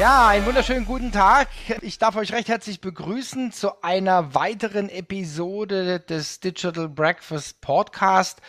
[0.00, 1.48] Ja, einen wunderschönen guten Tag.
[1.82, 8.40] Ich darf euch recht herzlich begrüßen zu einer weiteren Episode des Digital Breakfast Podcast.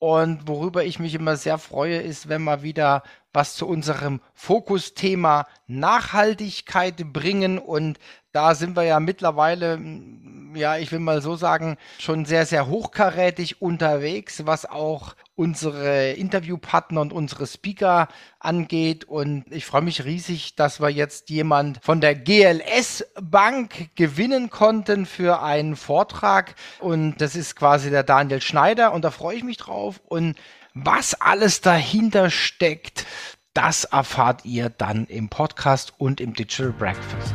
[0.00, 5.46] Und worüber ich mich immer sehr freue, ist, wenn wir wieder was zu unserem Fokusthema
[5.68, 7.60] Nachhaltigkeit bringen.
[7.60, 8.00] Und
[8.32, 9.80] da sind wir ja mittlerweile,
[10.54, 17.00] ja, ich will mal so sagen, schon sehr, sehr hochkarätig unterwegs, was auch unsere Interviewpartner
[17.00, 18.08] und unsere Speaker
[18.40, 19.04] angeht.
[19.04, 25.06] Und ich freue mich riesig, dass wir jetzt jemand von der GLS Bank gewinnen konnten
[25.06, 26.54] für einen Vortrag.
[26.80, 28.92] Und das ist quasi der Daniel Schneider.
[28.92, 30.00] Und da freue ich mich drauf.
[30.06, 30.36] Und
[30.74, 33.06] was alles dahinter steckt,
[33.54, 37.34] das erfahrt ihr dann im Podcast und im Digital Breakfast.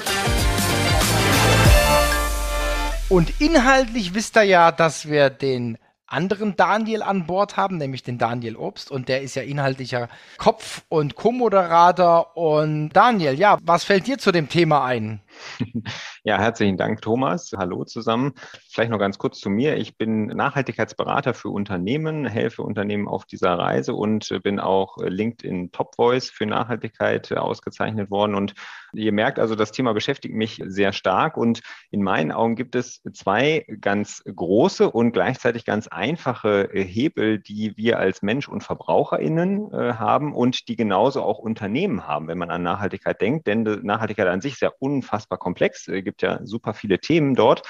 [3.11, 8.17] Und inhaltlich wisst ihr ja, dass wir den anderen Daniel an Bord haben, nämlich den
[8.17, 8.89] Daniel Obst.
[8.89, 12.37] Und der ist ja inhaltlicher Kopf- und Co-Moderator.
[12.37, 15.19] Und Daniel, ja, was fällt dir zu dem Thema ein?
[16.23, 17.51] Ja, herzlichen Dank, Thomas.
[17.57, 18.33] Hallo zusammen.
[18.69, 19.77] Vielleicht noch ganz kurz zu mir.
[19.77, 25.95] Ich bin Nachhaltigkeitsberater für Unternehmen, helfe Unternehmen auf dieser Reise und bin auch LinkedIn Top
[25.95, 28.35] Voice für Nachhaltigkeit ausgezeichnet worden.
[28.35, 28.53] Und
[28.93, 31.37] ihr merkt also, das Thema beschäftigt mich sehr stark.
[31.37, 37.75] Und in meinen Augen gibt es zwei ganz große und gleichzeitig ganz einfache Hebel, die
[37.77, 42.51] wir als Mensch und VerbraucherInnen äh, haben und die genauso auch Unternehmen haben, wenn man
[42.51, 43.47] an Nachhaltigkeit denkt.
[43.47, 45.87] Denn Nachhaltigkeit an sich ist ja unfassbar komplex.
[45.87, 47.63] Es gibt ja super viele Themen dort.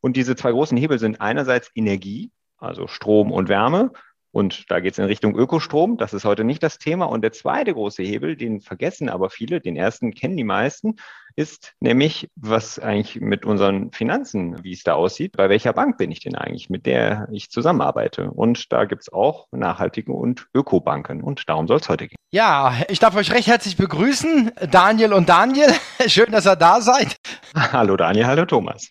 [0.00, 3.92] Und diese zwei großen Hebel sind einerseits Energie, also Strom und Wärme.
[4.34, 5.96] Und da geht es in Richtung Ökostrom.
[5.96, 7.04] Das ist heute nicht das Thema.
[7.04, 10.96] Und der zweite große Hebel, den vergessen aber viele, den ersten kennen die meisten,
[11.36, 16.10] ist nämlich, was eigentlich mit unseren Finanzen, wie es da aussieht, bei welcher Bank bin
[16.10, 18.28] ich denn eigentlich, mit der ich zusammenarbeite.
[18.30, 21.22] Und da gibt es auch nachhaltige und Ökobanken.
[21.22, 22.23] Und darum soll es heute gehen.
[22.34, 25.72] Ja, ich darf euch recht herzlich begrüßen, Daniel und Daniel.
[26.08, 27.14] Schön, dass ihr da seid.
[27.54, 28.88] Hallo Daniel, hallo Thomas.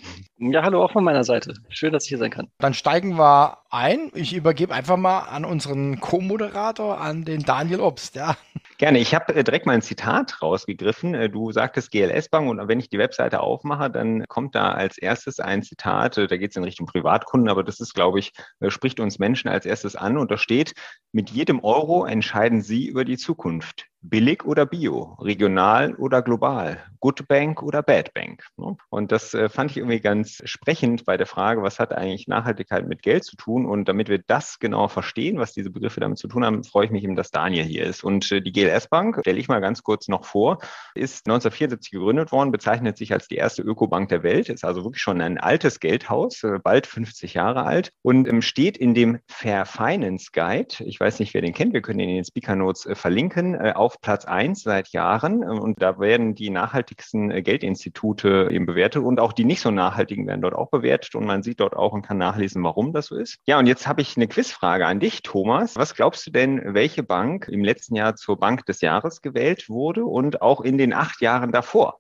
[0.52, 1.54] Ja, hallo auch von meiner Seite.
[1.70, 2.50] Schön, dass ich hier sein kann.
[2.58, 4.12] Dann steigen wir ein.
[4.14, 8.16] Ich übergebe einfach mal an unseren Co-Moderator, an den Daniel Obst.
[8.16, 8.36] Ja.
[8.78, 9.00] Gerne.
[9.00, 11.14] Ich habe äh, direkt mal ein Zitat rausgegriffen.
[11.14, 14.98] Äh, du sagtest GLS Bank und wenn ich die Webseite aufmache, dann kommt da als
[14.98, 16.18] erstes ein Zitat.
[16.18, 18.34] Äh, da geht es in Richtung Privatkunden, aber das ist, glaube ich,
[18.68, 20.74] spricht uns Menschen als erstes an und da steht,
[21.14, 23.88] mit jedem Euro entscheiden Sie über die Zukunft.
[24.06, 28.46] Billig oder Bio, regional oder global, Good Bank oder Bad Bank.
[28.58, 28.76] Ne?
[28.90, 32.86] Und das äh, fand ich irgendwie ganz sprechend bei der Frage, was hat eigentlich Nachhaltigkeit
[32.86, 33.66] mit Geld zu tun?
[33.66, 36.92] Und damit wir das genau verstehen, was diese Begriffe damit zu tun haben, freue ich
[36.92, 38.04] mich eben, dass Daniel hier ist.
[38.04, 40.60] Und äh, die GLS Bank, stelle ich mal ganz kurz noch vor,
[40.96, 45.02] ist 1974 gegründet worden, bezeichnet sich als die erste Ökobank der Welt, ist also wirklich
[45.02, 49.66] schon ein altes Geldhaus, äh, bald 50 Jahre alt und ähm, steht in dem Fair
[49.66, 50.76] Finance Guide.
[50.80, 53.93] Ich weiß nicht, wer den kennt, wir können ihn in den Speaker Notes verlinken, auf
[53.94, 59.20] auf Platz eins seit Jahren und da werden die nachhaltigsten äh, Geldinstitute eben bewertet und
[59.20, 62.02] auch die nicht so nachhaltigen werden dort auch bewertet und man sieht dort auch und
[62.02, 63.38] kann nachlesen, warum das so ist.
[63.46, 65.76] Ja, und jetzt habe ich eine Quizfrage an dich, Thomas.
[65.76, 70.06] Was glaubst du denn, welche Bank im letzten Jahr zur Bank des Jahres gewählt wurde
[70.06, 72.00] und auch in den acht Jahren davor?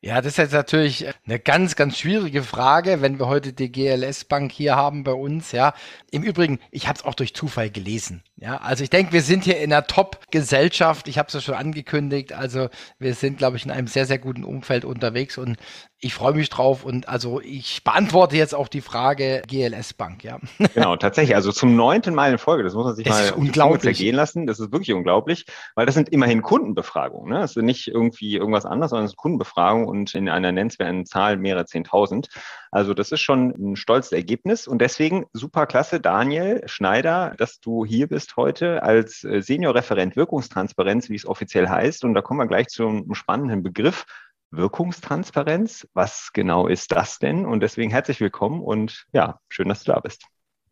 [0.00, 4.26] Ja, das ist jetzt natürlich eine ganz, ganz schwierige Frage, wenn wir heute die GLS
[4.26, 5.50] Bank hier haben bei uns.
[5.50, 5.74] Ja,
[6.12, 8.22] im Übrigen, ich habe es auch durch Zufall gelesen.
[8.36, 11.08] Ja, also ich denke, wir sind hier in einer Top-Gesellschaft.
[11.08, 12.32] Ich habe es ja schon angekündigt.
[12.32, 12.68] Also
[13.00, 15.56] wir sind, glaube ich, in einem sehr, sehr guten Umfeld unterwegs und
[16.00, 20.38] ich freue mich drauf und also ich beantworte jetzt auch die Frage GLS Bank, ja.
[20.74, 21.34] Genau, tatsächlich.
[21.34, 22.62] Also zum neunten Mal in Folge.
[22.62, 24.46] Das muss man sich das mal unglaublich gehen lassen.
[24.46, 27.32] Das ist wirklich unglaublich, weil das sind immerhin Kundenbefragungen.
[27.32, 27.40] Ne?
[27.40, 31.36] Das sind nicht irgendwie irgendwas anderes, sondern es sind Kundenbefragungen und in einer nennenswerten Zahl
[31.36, 32.28] mehrere Zehntausend.
[32.70, 37.84] Also das ist schon ein stolzes Ergebnis und deswegen super klasse, Daniel Schneider, dass du
[37.84, 42.04] hier bist heute als äh, Seniorreferent Wirkungstransparenz, wie es offiziell heißt.
[42.04, 44.04] Und da kommen wir gleich zum spannenden Begriff
[44.50, 45.88] Wirkungstransparenz.
[45.94, 47.46] Was genau ist das denn?
[47.46, 50.24] Und deswegen herzlich willkommen und ja, schön, dass du da bist.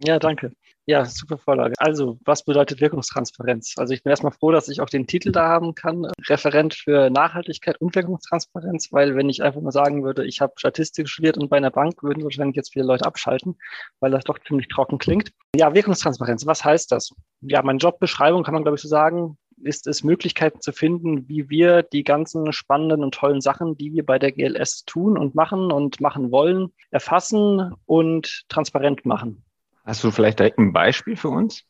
[0.05, 0.52] Ja, danke.
[0.88, 1.75] Ja, super Vorlage.
[1.78, 3.75] Also, was bedeutet Wirkungstransparenz?
[3.76, 7.11] Also, ich bin erstmal froh, dass ich auch den Titel da haben kann, Referent für
[7.11, 11.49] Nachhaltigkeit und Wirkungstransparenz, weil wenn ich einfach mal sagen würde, ich habe Statistik studiert und
[11.49, 13.56] bei einer Bank, würden wahrscheinlich jetzt viele Leute abschalten,
[13.99, 15.32] weil das doch ziemlich trocken klingt.
[15.56, 17.11] Ja, Wirkungstransparenz, was heißt das?
[17.40, 21.49] Ja, meine Jobbeschreibung kann man, glaube ich, so sagen, ist es, Möglichkeiten zu finden, wie
[21.49, 25.73] wir die ganzen spannenden und tollen Sachen, die wir bei der GLS tun und machen
[25.73, 29.43] und machen wollen, erfassen und transparent machen.
[29.85, 31.62] Hast du vielleicht direkt ein Beispiel für uns?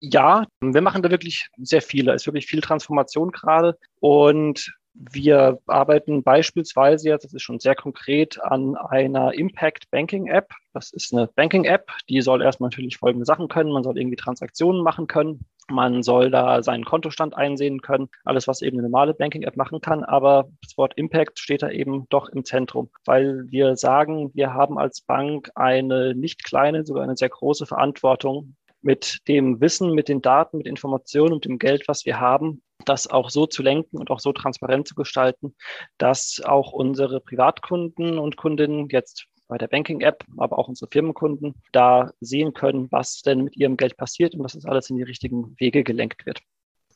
[0.00, 2.06] Ja, wir machen da wirklich sehr viel.
[2.06, 3.78] Da ist wirklich viel Transformation gerade.
[4.00, 10.52] Und wir arbeiten beispielsweise jetzt, das ist schon sehr konkret, an einer Impact Banking App.
[10.72, 13.72] Das ist eine Banking App, die soll erstmal natürlich folgende Sachen können.
[13.72, 15.44] Man soll irgendwie Transaktionen machen können.
[15.70, 18.08] Man soll da seinen Kontostand einsehen können.
[18.24, 20.04] Alles, was eben eine normale Banking App machen kann.
[20.04, 24.78] Aber das Wort Impact steht da eben doch im Zentrum, weil wir sagen, wir haben
[24.78, 30.22] als Bank eine nicht kleine, sogar eine sehr große Verantwortung mit dem Wissen, mit den
[30.22, 34.10] Daten, mit Informationen und dem Geld, was wir haben, das auch so zu lenken und
[34.10, 35.54] auch so transparent zu gestalten,
[35.98, 42.12] dass auch unsere Privatkunden und Kundinnen jetzt bei der Banking-App, aber auch unsere Firmenkunden da
[42.20, 45.54] sehen können, was denn mit ihrem Geld passiert und dass das alles in die richtigen
[45.58, 46.40] Wege gelenkt wird.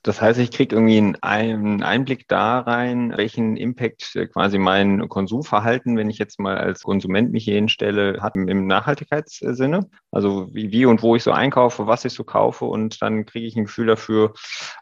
[0.04, 6.10] Das heißt, ich kriege irgendwie einen Einblick da rein, welchen Impact quasi mein Konsumverhalten, wenn
[6.10, 9.88] ich jetzt mal als Konsument mich hier hinstelle, hat im Nachhaltigkeitssinne.
[10.10, 13.46] Also wie, wie und wo ich so einkaufe, was ich so kaufe und dann kriege
[13.46, 14.34] ich ein Gefühl dafür,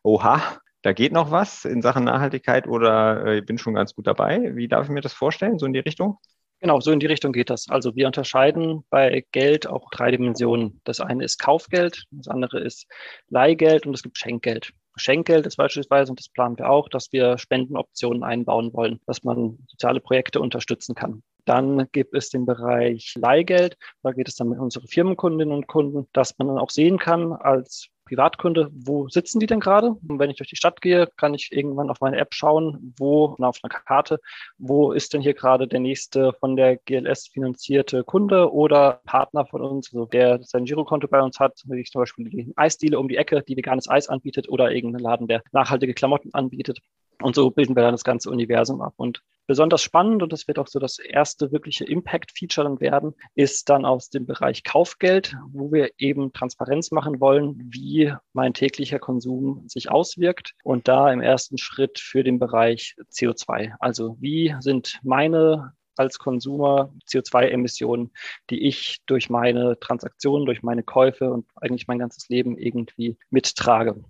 [0.02, 0.42] oha,
[0.82, 4.56] da geht noch was in Sachen Nachhaltigkeit oder äh, ich bin schon ganz gut dabei.
[4.56, 6.18] Wie darf ich mir das vorstellen, so in die Richtung?
[6.62, 7.68] Genau, so in die Richtung geht das.
[7.68, 10.80] Also wir unterscheiden bei Geld auch drei Dimensionen.
[10.84, 12.86] Das eine ist Kaufgeld, das andere ist
[13.30, 14.72] Leihgeld und es gibt Schenkgeld.
[14.94, 19.58] Schenkgeld ist beispielsweise, und das planen wir auch, dass wir Spendenoptionen einbauen wollen, dass man
[19.66, 21.24] soziale Projekte unterstützen kann.
[21.46, 23.76] Dann gibt es den Bereich Leihgeld.
[24.04, 27.32] Da geht es dann mit unseren Firmenkundinnen und Kunden, dass man dann auch sehen kann
[27.32, 29.96] als Privatkunde, wo sitzen die denn gerade?
[30.06, 33.34] Und wenn ich durch die Stadt gehe, kann ich irgendwann auf meine App schauen, wo,
[33.38, 34.20] na, auf einer Karte,
[34.58, 39.62] wo ist denn hier gerade der nächste von der GLS finanzierte Kunde oder Partner von
[39.62, 43.16] uns, also der sein Girokonto bei uns hat, wie zum Beispiel die Eisdiele um die
[43.16, 46.80] Ecke, die veganes Eis anbietet oder irgendein Laden, der nachhaltige Klamotten anbietet.
[47.22, 48.94] Und so bilden wir dann das ganze Universum ab.
[48.96, 53.68] Und besonders spannend, und das wird auch so das erste wirkliche Impact-Feature dann werden, ist
[53.68, 59.64] dann aus dem Bereich Kaufgeld, wo wir eben Transparenz machen wollen, wie mein täglicher Konsum
[59.68, 60.54] sich auswirkt.
[60.64, 63.72] Und da im ersten Schritt für den Bereich CO2.
[63.78, 68.12] Also wie sind meine als Konsumer CO2-Emissionen,
[68.50, 74.02] die ich durch meine Transaktionen, durch meine Käufe und eigentlich mein ganzes Leben irgendwie mittrage.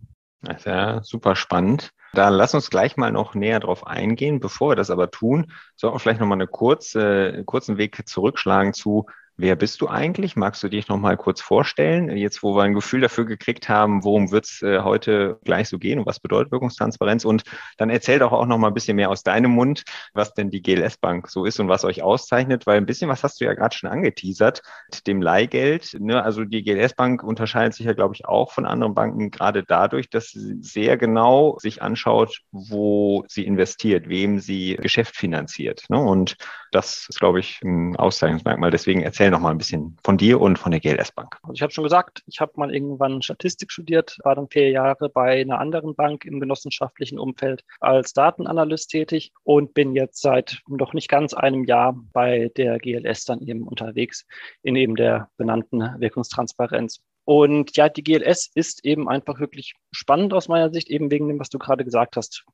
[0.43, 1.93] Das ist ja super spannend.
[2.15, 4.39] Da lass uns gleich mal noch näher drauf eingehen.
[4.41, 9.07] Bevor wir das aber tun, sollten wir vielleicht nochmal eine kurze, kurzen Weg zurückschlagen zu,
[9.39, 10.37] Wer bist du eigentlich?
[10.37, 12.15] Magst du dich noch mal kurz vorstellen?
[12.15, 15.79] Jetzt, wo wir ein Gefühl dafür gekriegt haben, worum wird es äh, heute gleich so
[15.79, 17.25] gehen und was bedeutet Wirkungstransparenz?
[17.25, 17.45] Und
[17.79, 20.61] dann erzähl doch auch noch mal ein bisschen mehr aus deinem Mund, was denn die
[20.61, 23.55] GLS Bank so ist und was euch auszeichnet, weil ein bisschen was hast du ja
[23.55, 24.61] gerade schon angeteasert
[24.93, 25.97] mit dem Leihgeld.
[25.99, 26.23] Ne?
[26.23, 30.11] Also die GLS Bank unterscheidet sich ja, glaube ich, auch von anderen Banken gerade dadurch,
[30.11, 35.87] dass sie sehr genau sich anschaut, wo sie investiert, wem sie Geschäft finanziert.
[35.89, 35.99] Ne?
[35.99, 36.37] Und
[36.71, 38.71] das ist, glaube ich, ein Auszeichnungsmerkmal.
[38.71, 41.39] Deswegen erzähl noch mal ein bisschen von dir und von der GLS Bank.
[41.43, 45.09] Also ich habe schon gesagt, ich habe mal irgendwann Statistik studiert, war dann vier Jahre
[45.09, 50.93] bei einer anderen Bank im genossenschaftlichen Umfeld als Datenanalyst tätig und bin jetzt seit noch
[50.93, 54.27] nicht ganz einem Jahr bei der GLS dann eben unterwegs
[54.63, 57.01] in eben der benannten Wirkungstransparenz.
[57.25, 61.39] Und ja, die GLS ist eben einfach wirklich spannend aus meiner Sicht, eben wegen dem,
[61.39, 62.45] was du gerade gesagt hast.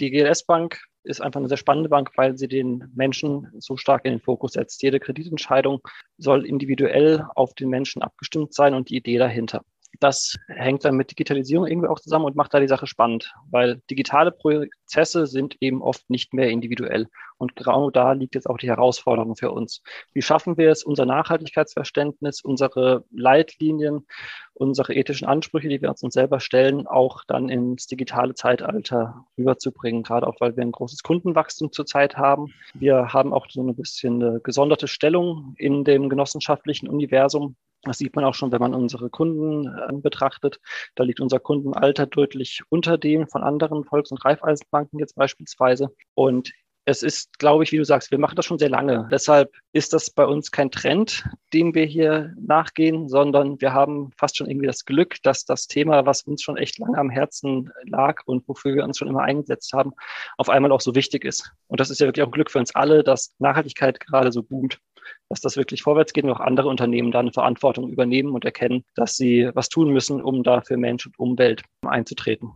[0.00, 4.04] Die GLS Bank ist einfach eine sehr spannende Bank, weil sie den Menschen so stark
[4.04, 4.82] in den Fokus setzt.
[4.82, 5.80] Jede Kreditentscheidung
[6.18, 9.64] soll individuell auf den Menschen abgestimmt sein und die Idee dahinter.
[10.00, 13.82] Das hängt dann mit Digitalisierung irgendwie auch zusammen und macht da die Sache spannend, weil
[13.90, 17.08] digitale Prozesse sind eben oft nicht mehr individuell.
[17.38, 19.82] Und genau da liegt jetzt auch die Herausforderung für uns.
[20.12, 24.06] Wie schaffen wir es, unser Nachhaltigkeitsverständnis, unsere Leitlinien,
[24.54, 30.26] unsere ethischen Ansprüche, die wir uns selber stellen, auch dann ins digitale Zeitalter rüberzubringen, gerade
[30.26, 32.52] auch weil wir ein großes Kundenwachstum zurzeit haben.
[32.74, 37.56] Wir haben auch so ein bisschen eine gesonderte Stellung in dem genossenschaftlichen Universum.
[37.82, 40.60] Das sieht man auch schon, wenn man unsere Kunden äh, betrachtet.
[40.94, 45.94] Da liegt unser Kundenalter deutlich unter dem von anderen Volks- und Raiffeisenbanken jetzt beispielsweise.
[46.14, 46.52] Und
[46.88, 49.06] es ist, glaube ich, wie du sagst, wir machen das schon sehr lange.
[49.12, 54.38] Deshalb ist das bei uns kein Trend, dem wir hier nachgehen, sondern wir haben fast
[54.38, 58.22] schon irgendwie das Glück, dass das Thema, was uns schon echt lange am Herzen lag
[58.24, 59.92] und wofür wir uns schon immer eingesetzt haben,
[60.38, 61.52] auf einmal auch so wichtig ist.
[61.66, 64.42] Und das ist ja wirklich auch ein Glück für uns alle, dass Nachhaltigkeit gerade so
[64.42, 64.78] boomt
[65.30, 68.84] dass das wirklich vorwärts geht und auch andere Unternehmen da eine Verantwortung übernehmen und erkennen,
[68.94, 72.50] dass sie was tun müssen, um da für Mensch und Umwelt einzutreten.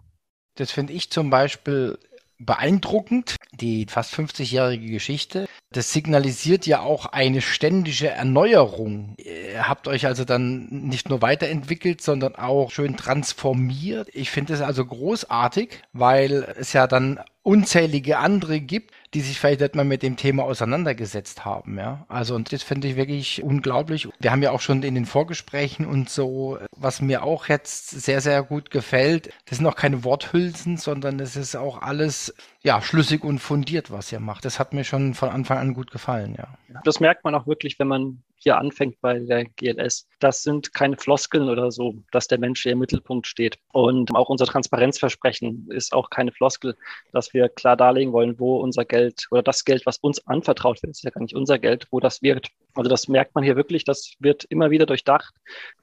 [0.56, 1.98] Das finde ich zum Beispiel
[2.44, 3.36] beeindruckend.
[3.60, 5.46] Die fast 50-jährige Geschichte.
[5.70, 9.14] Das signalisiert ja auch eine ständige Erneuerung.
[9.18, 14.08] Ihr habt euch also dann nicht nur weiterentwickelt, sondern auch schön transformiert.
[14.12, 19.60] Ich finde es also großartig, weil es ja dann unzählige andere gibt, die sich vielleicht
[19.60, 22.04] nicht mal mit dem Thema auseinandergesetzt haben, ja.
[22.08, 24.08] Also, und das finde ich wirklich unglaublich.
[24.20, 28.20] Wir haben ja auch schon in den Vorgesprächen und so, was mir auch jetzt sehr,
[28.20, 33.22] sehr gut gefällt, das sind auch keine Worthülsen, sondern es ist auch alles, ja, schlüssig
[33.24, 34.44] und fundiert, was ihr macht.
[34.44, 36.48] Das hat mir schon von Anfang an gut gefallen, ja.
[36.84, 40.08] Das merkt man auch wirklich, wenn man hier anfängt bei der GLS.
[40.18, 43.58] Das sind keine Floskeln oder so, dass der Mensch hier im Mittelpunkt steht.
[43.72, 46.76] Und auch unser Transparenzversprechen ist auch keine Floskel,
[47.12, 50.90] dass wir klar darlegen wollen, wo unser Geld oder das Geld, was uns anvertraut wird,
[50.90, 52.48] ist ja gar nicht unser Geld, wo das wird.
[52.74, 55.34] Also das merkt man hier wirklich, das wird immer wieder durchdacht.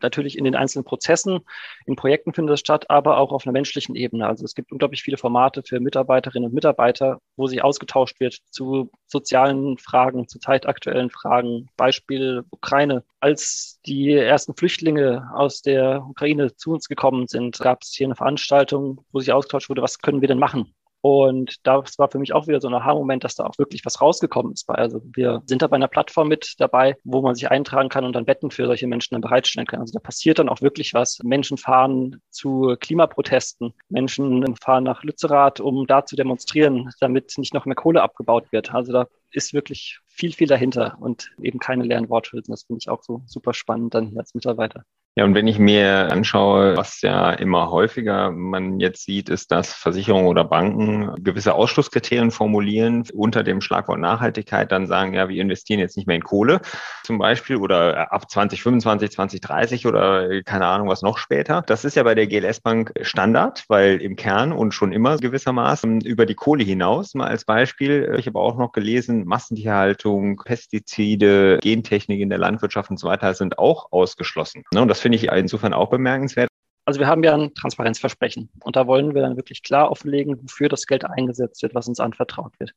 [0.01, 1.41] Natürlich in den einzelnen Prozessen,
[1.85, 4.27] in Projekten findet das statt, aber auch auf einer menschlichen Ebene.
[4.27, 8.89] Also es gibt unglaublich viele Formate für Mitarbeiterinnen und Mitarbeiter, wo sich ausgetauscht wird zu
[9.07, 11.67] sozialen Fragen, zu zeitaktuellen Fragen.
[11.77, 13.03] Beispiel Ukraine.
[13.19, 18.15] Als die ersten Flüchtlinge aus der Ukraine zu uns gekommen sind, gab es hier eine
[18.15, 20.73] Veranstaltung, wo sich ausgetauscht wurde, was können wir denn machen?
[21.01, 24.01] Und das war für mich auch wieder so ein Aha-Moment, dass da auch wirklich was
[24.01, 24.69] rausgekommen ist.
[24.69, 28.13] Also wir sind da bei einer Plattform mit dabei, wo man sich eintragen kann und
[28.13, 29.79] dann Betten für solche Menschen dann bereitstellen kann.
[29.79, 31.19] Also da passiert dann auch wirklich was.
[31.23, 33.73] Menschen fahren zu Klimaprotesten.
[33.87, 38.73] Menschen fahren nach Lützerath, um da zu demonstrieren, damit nicht noch mehr Kohle abgebaut wird.
[38.73, 42.51] Also da ist wirklich viel, viel dahinter und eben keine leeren Worthülsen.
[42.51, 44.83] Das finde ich auch so super spannend dann hier als Mitarbeiter.
[45.15, 49.73] Ja, und wenn ich mir anschaue, was ja immer häufiger man jetzt sieht, ist, dass
[49.73, 55.79] Versicherungen oder Banken gewisse Ausschlusskriterien formulieren unter dem Schlagwort Nachhaltigkeit, dann sagen, ja, wir investieren
[55.79, 56.61] jetzt nicht mehr in Kohle
[57.03, 61.63] zum Beispiel oder ab 2025, 2030 oder keine Ahnung, was noch später.
[61.65, 66.01] Das ist ja bei der GLS Bank Standard, weil im Kern und schon immer gewissermaßen
[66.01, 72.21] über die Kohle hinaus, mal als Beispiel, ich habe auch noch gelesen, Massentierhaltung, Pestizide, Gentechnik
[72.21, 74.63] in der Landwirtschaft und so weiter sind auch ausgeschlossen.
[74.71, 76.49] Ne, und das finde ich insofern auch bemerkenswert.
[76.85, 80.69] Also wir haben ja ein Transparenzversprechen und da wollen wir dann wirklich klar offenlegen, wofür
[80.69, 82.73] das Geld eingesetzt wird, was uns anvertraut wird.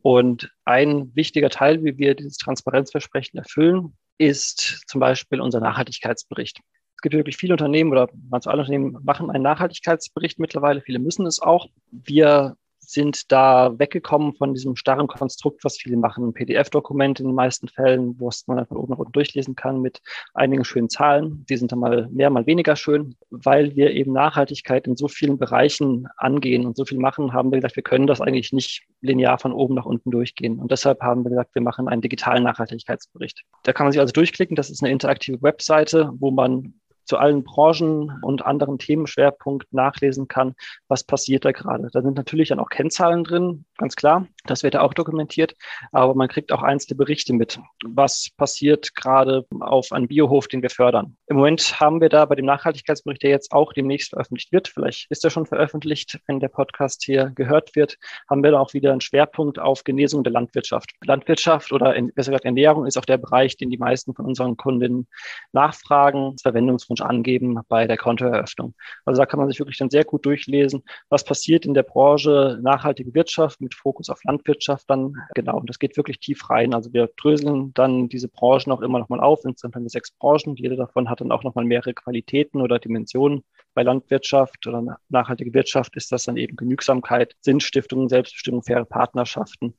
[0.00, 6.60] Und ein wichtiger Teil, wie wir dieses Transparenzversprechen erfüllen, ist zum Beispiel unser Nachhaltigkeitsbericht.
[6.96, 10.80] Es gibt wirklich viele Unternehmen oder manche alle Unternehmen machen einen Nachhaltigkeitsbericht mittlerweile.
[10.80, 11.66] Viele müssen es auch.
[11.90, 12.56] Wir
[12.92, 17.68] sind da weggekommen von diesem starren Konstrukt, was viele machen, ein PDF-Dokument in den meisten
[17.68, 20.00] Fällen, wo man dann von oben nach unten durchlesen kann mit
[20.34, 21.44] einigen schönen Zahlen.
[21.48, 23.16] Die sind dann mal mehr, mal weniger schön.
[23.30, 27.58] Weil wir eben Nachhaltigkeit in so vielen Bereichen angehen und so viel machen, haben wir
[27.58, 30.58] gesagt, wir können das eigentlich nicht linear von oben nach unten durchgehen.
[30.58, 33.42] Und deshalb haben wir gesagt, wir machen einen digitalen Nachhaltigkeitsbericht.
[33.64, 34.56] Da kann man sich also durchklicken.
[34.56, 40.54] Das ist eine interaktive Webseite, wo man zu allen Branchen und anderen Themenschwerpunkten nachlesen kann,
[40.88, 41.88] was passiert da gerade.
[41.92, 44.26] Da sind natürlich dann auch Kennzahlen drin, ganz klar.
[44.44, 45.54] Das wird da auch dokumentiert.
[45.92, 47.60] Aber man kriegt auch einzelne Berichte mit.
[47.84, 51.16] Was passiert gerade auf einem Biohof, den wir fördern?
[51.26, 55.10] Im Moment haben wir da bei dem Nachhaltigkeitsbericht, der jetzt auch demnächst veröffentlicht wird, vielleicht
[55.10, 58.92] ist er schon veröffentlicht, wenn der Podcast hier gehört wird, haben wir da auch wieder
[58.92, 60.92] einen Schwerpunkt auf Genesung der Landwirtschaft.
[61.04, 65.06] Landwirtschaft oder besser gesagt Ernährung ist auch der Bereich, den die meisten von unseren Kundinnen
[65.52, 66.36] nachfragen.
[66.40, 68.74] Verwendungswunsch Wunsch angeben bei der Kontoeröffnung.
[69.04, 72.58] Also da kann man sich wirklich dann sehr gut durchlesen, was passiert in der Branche
[72.62, 75.14] nachhaltige Wirtschaft mit Fokus auf Landwirtschaft dann.
[75.34, 76.74] Genau, und das geht wirklich tief rein.
[76.74, 79.44] Also wir dröseln dann diese Branchen auch immer nochmal auf.
[79.44, 80.54] Insgesamt haben wir sechs Branchen.
[80.56, 83.42] Jede davon hat dann auch nochmal mehrere Qualitäten oder Dimensionen.
[83.74, 89.74] Bei Landwirtschaft oder nachhaltige Wirtschaft ist das dann eben Genügsamkeit, Sinnstiftung, Selbstbestimmung, faire Partnerschaften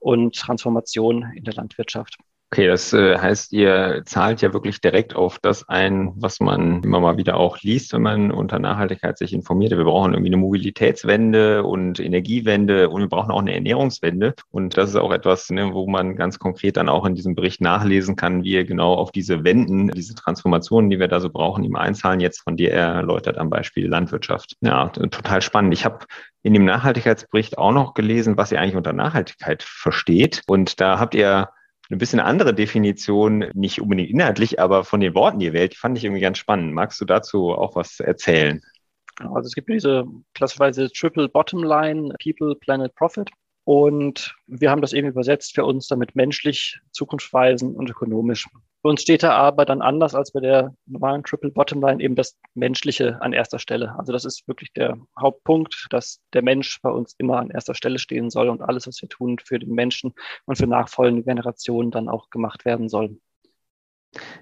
[0.00, 2.18] und Transformation in der Landwirtschaft.
[2.50, 6.98] Okay, das äh, heißt, ihr zahlt ja wirklich direkt auf das ein, was man immer
[6.98, 9.72] mal wieder auch liest, wenn man unter Nachhaltigkeit sich informiert.
[9.72, 14.34] Wir brauchen irgendwie eine Mobilitätswende und Energiewende und wir brauchen auch eine Ernährungswende.
[14.50, 17.60] Und das ist auch etwas, ne, wo man ganz konkret dann auch in diesem Bericht
[17.60, 21.64] nachlesen kann, wie ihr genau auf diese Wenden, diese Transformationen, die wir da so brauchen,
[21.64, 22.20] ihm einzahlen.
[22.20, 24.56] Jetzt von dir erläutert am Beispiel Landwirtschaft.
[24.62, 25.74] Ja, total spannend.
[25.74, 26.06] Ich habe
[26.42, 30.40] in dem Nachhaltigkeitsbericht auch noch gelesen, was ihr eigentlich unter Nachhaltigkeit versteht.
[30.46, 31.50] Und da habt ihr
[31.90, 35.96] eine bisschen andere Definition, nicht unbedingt inhaltlich, aber von den Worten, die wählt, die fand
[35.96, 36.74] ich irgendwie ganz spannend.
[36.74, 38.60] Magst du dazu auch was erzählen?
[39.18, 40.04] Also es gibt diese
[40.34, 43.30] klassischerweise Triple Bottom Line, People, Planet, Profit.
[43.68, 48.48] Und wir haben das eben übersetzt für uns damit menschlich, zukunftsweisend und ökonomisch.
[48.80, 52.14] Für uns steht da aber dann anders als bei der normalen Triple Bottom Line eben
[52.14, 53.94] das Menschliche an erster Stelle.
[53.98, 57.98] Also das ist wirklich der Hauptpunkt, dass der Mensch bei uns immer an erster Stelle
[57.98, 60.14] stehen soll und alles, was wir tun, für den Menschen
[60.46, 63.18] und für nachfolgende Generationen dann auch gemacht werden soll.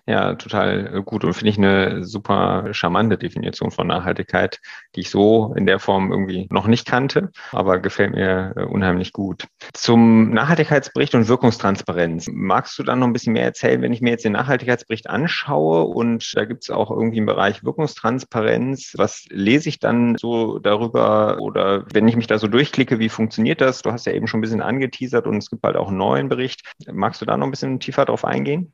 [0.06, 4.61] Ja, total äh, gut und finde ich eine super charmante Definition von Nachhaltigkeit,
[4.95, 9.12] die ich so in der Form irgendwie noch nicht kannte, aber gefällt mir äh, unheimlich
[9.12, 9.47] gut.
[9.73, 12.28] Zum Nachhaltigkeitsbericht und Wirkungstransparenz.
[12.33, 15.85] Magst du da noch ein bisschen mehr erzählen, wenn ich mir jetzt den Nachhaltigkeitsbericht anschaue
[15.85, 18.95] und da gibt es auch irgendwie einen Bereich Wirkungstransparenz.
[18.97, 23.61] Was lese ich dann so darüber oder wenn ich mich da so durchklicke, wie funktioniert
[23.61, 23.83] das?
[23.83, 26.28] Du hast ja eben schon ein bisschen angeteasert und es gibt halt auch einen neuen
[26.28, 26.62] Bericht.
[26.92, 28.73] Magst du da noch ein bisschen tiefer drauf eingehen?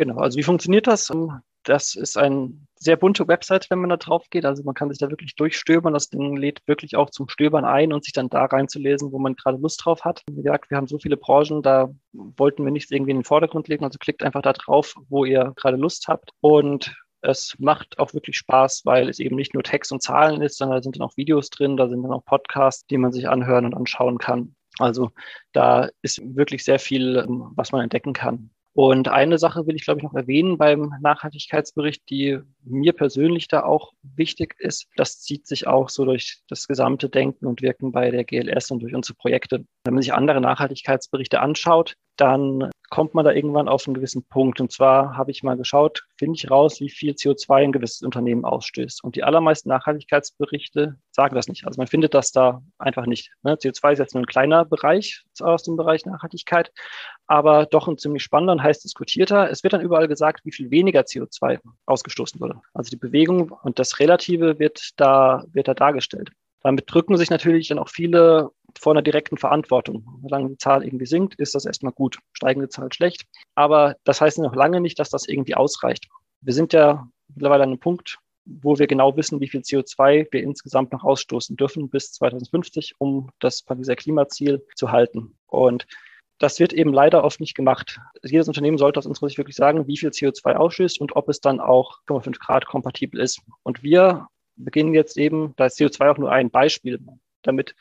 [0.00, 1.10] Genau, also wie funktioniert das?
[1.10, 4.46] Ähm, das ist eine sehr bunte Website, wenn man da drauf geht.
[4.46, 5.92] Also man kann sich da wirklich durchstöbern.
[5.92, 9.36] Das Ding lädt wirklich auch zum Stöbern ein und sich dann da reinzulesen, wo man
[9.36, 10.22] gerade Lust drauf hat.
[10.26, 13.68] Wie gesagt, wir haben so viele Branchen, da wollten wir nichts irgendwie in den Vordergrund
[13.68, 13.84] legen.
[13.84, 16.30] Also klickt einfach da drauf, wo ihr gerade Lust habt.
[16.40, 20.56] Und es macht auch wirklich Spaß, weil es eben nicht nur Text und Zahlen ist,
[20.56, 23.28] sondern da sind dann auch Videos drin, da sind dann auch Podcasts, die man sich
[23.28, 24.54] anhören und anschauen kann.
[24.78, 25.10] Also
[25.52, 28.50] da ist wirklich sehr viel, ähm, was man entdecken kann.
[28.82, 33.62] Und eine Sache will ich, glaube ich, noch erwähnen beim Nachhaltigkeitsbericht, die mir persönlich da
[33.62, 34.86] auch wichtig ist.
[34.96, 38.80] Das zieht sich auch so durch das gesamte Denken und Wirken bei der GLS und
[38.80, 39.66] durch unsere Projekte.
[39.84, 44.60] Wenn man sich andere Nachhaltigkeitsberichte anschaut, dann kommt man da irgendwann auf einen gewissen Punkt.
[44.60, 48.44] Und zwar habe ich mal geschaut, finde ich raus, wie viel CO2 ein gewisses Unternehmen
[48.44, 49.02] ausstößt.
[49.02, 51.66] Und die allermeisten Nachhaltigkeitsberichte sagen das nicht.
[51.66, 53.30] Also man findet das da einfach nicht.
[53.42, 53.54] Ne?
[53.54, 56.72] CO2 ist jetzt nur ein kleiner Bereich aus dem Bereich Nachhaltigkeit,
[57.26, 59.48] aber doch ein ziemlich spannender und heiß diskutierter.
[59.50, 62.60] Es wird dann überall gesagt, wie viel weniger CO2 ausgestoßen wurde.
[62.74, 66.30] Also die Bewegung und das Relative wird da, wird da dargestellt.
[66.62, 70.20] Damit drücken sich natürlich dann auch viele vor einer direkten Verantwortung.
[70.22, 72.18] Solange die Zahl irgendwie sinkt, ist das erstmal gut.
[72.32, 73.24] Steigende Zahl schlecht.
[73.54, 76.08] Aber das heißt noch lange nicht, dass das irgendwie ausreicht.
[76.42, 80.42] Wir sind ja mittlerweile an einem Punkt, wo wir genau wissen, wie viel CO2 wir
[80.42, 85.36] insgesamt noch ausstoßen dürfen bis 2050, um das Pariser Klimaziel zu halten.
[85.46, 85.86] Und
[86.38, 88.00] das wird eben leider oft nicht gemacht.
[88.22, 91.40] Jedes Unternehmen sollte aus unserer Sicht wirklich sagen, wie viel CO2 ausstößt und ob es
[91.40, 93.42] dann auch 5 Grad kompatibel ist.
[93.62, 94.26] Und wir
[94.56, 97.00] beginnen jetzt eben, da ist CO2 auch nur ein Beispiel,
[97.42, 97.74] damit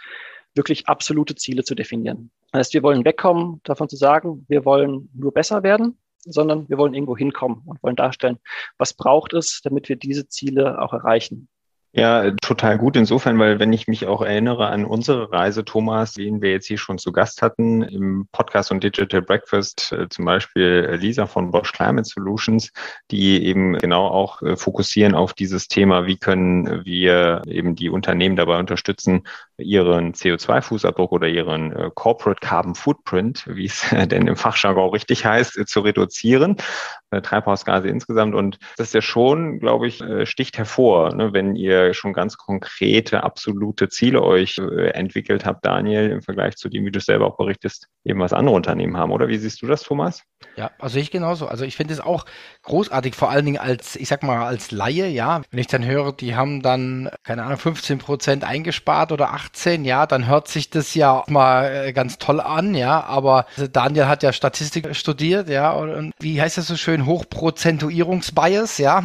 [0.56, 2.32] wirklich absolute Ziele zu definieren.
[2.52, 6.78] Das heißt, wir wollen wegkommen davon zu sagen, wir wollen nur besser werden, sondern wir
[6.78, 8.40] wollen irgendwo hinkommen und wollen darstellen,
[8.78, 11.48] was braucht es, damit wir diese Ziele auch erreichen.
[11.92, 16.40] Ja, total gut insofern, weil wenn ich mich auch erinnere an unsere Reise, Thomas, den
[16.40, 20.98] wir jetzt hier schon zu Gast hatten im Podcast und Digital Breakfast, äh, zum Beispiel
[21.02, 22.72] Lisa von Bosch Climate Solutions,
[23.10, 28.36] die eben genau auch äh, fokussieren auf dieses Thema, wie können wir eben die Unternehmen
[28.36, 29.26] dabei unterstützen,
[29.58, 35.68] ihren CO2-Fußabdruck oder ihren äh, Corporate Carbon Footprint, wie es denn im Fachjargon richtig heißt,
[35.68, 36.58] zu reduzieren.
[37.12, 38.36] Treibhausgase insgesamt.
[38.36, 43.24] Und das ist ja schon, glaube ich, sticht hervor, ne, wenn ihr schon ganz konkrete,
[43.24, 47.38] absolute Ziele euch äh, entwickelt habt, Daniel, im Vergleich zu dem, wie du selber auch
[47.38, 49.28] berichtest, eben was andere Unternehmen haben, oder?
[49.28, 50.24] Wie siehst du das, Thomas?
[50.56, 51.48] Ja, also ich genauso.
[51.48, 52.26] Also ich finde es auch
[52.64, 55.42] großartig, vor allen Dingen als, ich sag mal, als Laie, ja.
[55.52, 60.06] Wenn ich dann höre, die haben dann, keine Ahnung, 15 Prozent eingespart oder 18, ja,
[60.06, 63.04] dann hört sich das ja mal äh, ganz toll an, ja.
[63.04, 65.72] Aber Daniel hat ja Statistik studiert, ja.
[65.72, 66.99] Und wie heißt das so schön?
[67.06, 69.04] Hochprozentuierungsbias, ja.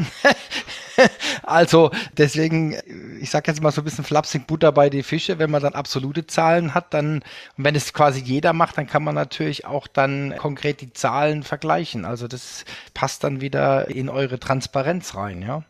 [1.43, 2.77] also deswegen,
[3.21, 5.39] ich sage jetzt mal so ein bisschen flapsig Butter bei die Fische.
[5.39, 7.23] Wenn man dann absolute Zahlen hat, dann,
[7.57, 11.43] und wenn es quasi jeder macht, dann kann man natürlich auch dann konkret die Zahlen
[11.43, 12.05] vergleichen.
[12.05, 15.65] Also das passt dann wieder in eure Transparenz rein, ja.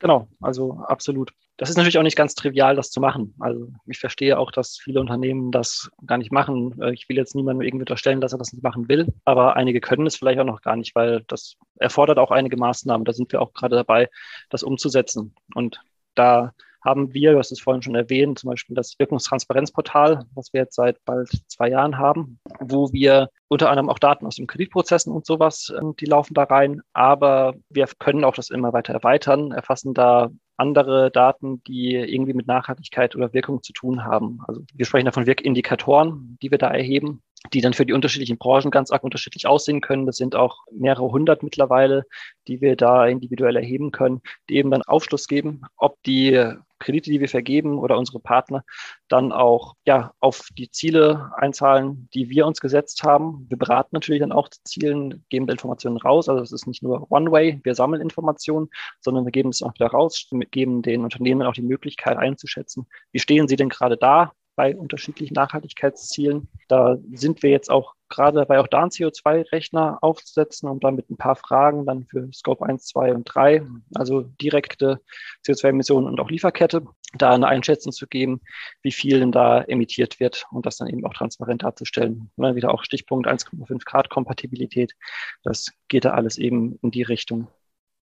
[0.00, 1.32] Genau, also absolut.
[1.58, 3.34] Das ist natürlich auch nicht ganz trivial, das zu machen.
[3.40, 6.80] Also ich verstehe auch, dass viele Unternehmen das gar nicht machen.
[6.80, 9.80] Äh, ich will jetzt niemandem irgendwie unterstellen, dass er das nicht machen will, aber einige
[9.80, 13.04] können es vielleicht auch noch gar nicht, weil das erfordert auch einige Maßnahmen.
[13.04, 14.08] Da sind wir auch gerade dabei,
[14.50, 15.34] das umzusetzen.
[15.54, 15.80] Und
[16.14, 20.60] da haben wir, du hast es vorhin schon erwähnt, zum Beispiel das Wirkungstransparenzportal, was wir
[20.60, 25.12] jetzt seit bald zwei Jahren haben, wo wir unter anderem auch Daten aus den Kreditprozessen
[25.12, 26.82] und sowas, ähm, die laufen da rein.
[26.92, 32.46] Aber wir können auch das immer weiter erweitern, erfassen da andere Daten, die irgendwie mit
[32.46, 34.40] Nachhaltigkeit oder Wirkung zu tun haben.
[34.46, 38.38] Also wir sprechen da von Wirkindikatoren, die wir da erheben, die dann für die unterschiedlichen
[38.38, 40.06] Branchen ganz arg unterschiedlich aussehen können.
[40.06, 42.04] Das sind auch mehrere hundert mittlerweile,
[42.48, 47.20] die wir da individuell erheben können, die eben dann Aufschluss geben, ob die Kredite, die
[47.20, 48.64] wir vergeben oder unsere Partner
[49.08, 53.46] dann auch ja, auf die Ziele einzahlen, die wir uns gesetzt haben.
[53.48, 56.28] Wir beraten natürlich dann auch zu Zielen, geben Informationen raus.
[56.28, 58.68] Also es ist nicht nur One-Way, wir sammeln Informationen,
[59.00, 63.18] sondern wir geben es auch wieder raus, geben den Unternehmen auch die Möglichkeit einzuschätzen, wie
[63.18, 66.48] stehen sie denn gerade da, bei unterschiedlichen Nachhaltigkeitszielen.
[66.66, 71.10] Da sind wir jetzt auch gerade dabei, auch da einen CO2-Rechner aufzusetzen und dann mit
[71.10, 73.62] ein paar Fragen dann für Scope 1, 2 und 3,
[73.94, 75.00] also direkte
[75.46, 76.82] CO2-Emissionen und auch Lieferkette,
[77.14, 78.40] da eine Einschätzung zu geben,
[78.82, 82.30] wie viel denn da emittiert wird und das dann eben auch transparent darzustellen.
[82.36, 84.94] Und dann wieder auch Stichpunkt 1,5 Grad Kompatibilität.
[85.42, 87.48] Das geht da alles eben in die Richtung.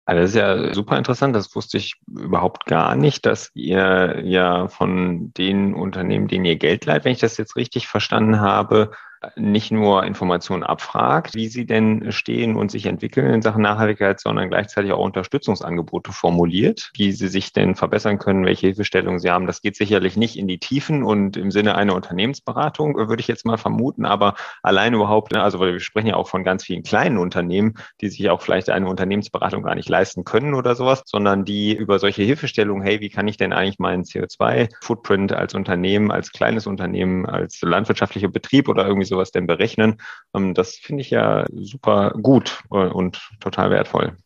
[0.05, 1.35] Also das ist ja super interessant.
[1.35, 6.85] Das wusste ich überhaupt gar nicht, dass ihr ja von den Unternehmen, denen ihr Geld
[6.85, 8.91] leiht, wenn ich das jetzt richtig verstanden habe,
[9.35, 14.49] nicht nur Informationen abfragt, wie sie denn stehen und sich entwickeln in Sachen Nachhaltigkeit, sondern
[14.49, 19.47] gleichzeitig auch Unterstützungsangebote formuliert, wie sie sich denn verbessern können, welche Hilfestellungen sie haben.
[19.47, 23.45] Das geht sicherlich nicht in die Tiefen und im Sinne einer Unternehmensberatung, würde ich jetzt
[23.45, 27.17] mal vermuten, aber allein überhaupt, ne, also wir sprechen ja auch von ganz vielen kleinen
[27.17, 31.75] Unternehmen, die sich auch vielleicht eine Unternehmensberatung gar nicht leisten können oder sowas, sondern die
[31.75, 36.67] über solche Hilfestellungen, hey, wie kann ich denn eigentlich meinen CO2-Footprint als Unternehmen, als kleines
[36.67, 40.01] Unternehmen, als landwirtschaftlicher Betrieb oder irgendwie so sowas denn berechnen.
[40.33, 44.17] Ähm, das finde ich ja super gut äh, und total wertvoll.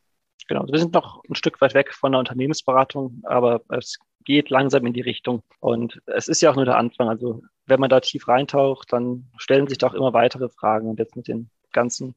[0.47, 4.86] Genau, wir sind noch ein Stück weit weg von der Unternehmensberatung, aber es geht langsam
[4.86, 5.43] in die Richtung.
[5.60, 7.10] Und es ist ja auch nur der Anfang.
[7.10, 10.89] Also wenn man da tief reintaucht, dann stellen sich doch immer weitere Fragen.
[10.89, 12.15] Und jetzt mit den ganzen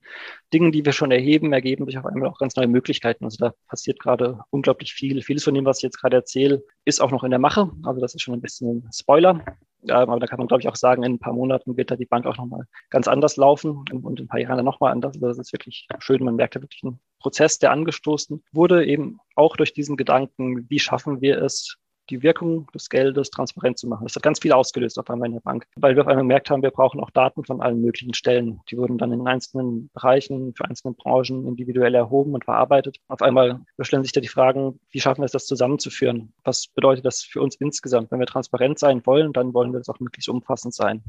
[0.52, 3.24] Dingen, die wir schon erheben, ergeben sich auf einmal auch ganz neue Möglichkeiten.
[3.24, 5.22] Also da passiert gerade unglaublich viel.
[5.22, 7.70] Vieles von dem, was ich jetzt gerade erzähle, ist auch noch in der Mache.
[7.84, 9.44] Also das ist schon ein bisschen ein Spoiler.
[9.88, 12.06] Aber da kann man, glaube ich, auch sagen, in ein paar Monaten wird da die
[12.06, 15.14] Bank auch nochmal ganz anders laufen und in ein paar Jahren dann nochmal anders.
[15.14, 16.24] Also das ist wirklich schön.
[16.24, 20.78] Man merkt da wirklich einen Prozess, der angestoßen wurde, eben auch durch diesen Gedanken, wie
[20.78, 21.76] schaffen wir es,
[22.10, 24.04] die Wirkung des Geldes transparent zu machen.
[24.04, 26.50] Das hat ganz viel ausgelöst auf einmal in der Bank, weil wir auf einmal gemerkt
[26.50, 28.60] haben, wir brauchen auch Daten von allen möglichen Stellen.
[28.70, 32.98] Die wurden dann in einzelnen Bereichen, für einzelne Branchen individuell erhoben und verarbeitet.
[33.08, 36.32] Auf einmal stellen sich da die Fragen, wie schaffen wir es, das zusammenzuführen?
[36.44, 38.10] Was bedeutet das für uns insgesamt?
[38.10, 41.02] Wenn wir transparent sein wollen, dann wollen wir das auch möglichst umfassend sein.